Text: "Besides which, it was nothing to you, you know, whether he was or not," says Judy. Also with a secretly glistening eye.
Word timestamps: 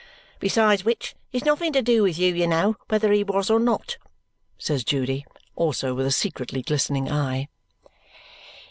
"Besides 0.39 0.83
which, 0.83 1.11
it 1.31 1.43
was 1.43 1.45
nothing 1.45 1.73
to 1.73 1.83
you, 1.85 2.07
you 2.07 2.47
know, 2.47 2.75
whether 2.87 3.11
he 3.11 3.23
was 3.23 3.51
or 3.51 3.59
not," 3.59 3.97
says 4.57 4.83
Judy. 4.83 5.27
Also 5.55 5.93
with 5.93 6.07
a 6.07 6.11
secretly 6.11 6.63
glistening 6.63 7.11
eye. 7.11 7.49